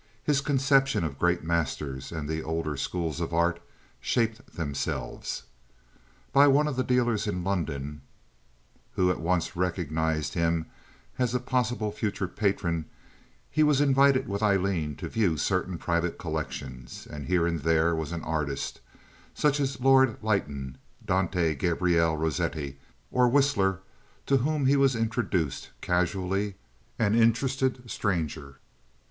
[0.23, 3.61] His conception of great masters and the older schools of art
[3.99, 5.43] shaped themselves.
[6.33, 8.01] By one of the dealers in London,
[8.95, 10.65] who at once recognized in him
[11.19, 12.85] a possible future patron,
[13.51, 18.11] he was invited with Aileen to view certain private collections, and here and there was
[18.11, 18.81] an artist,
[19.35, 22.79] such as Lord Leighton, Dante Gabriel Rossetti,
[23.11, 23.81] or Whistler,
[24.25, 26.55] to whom he was introduced casually,
[26.97, 28.57] an interested stranger.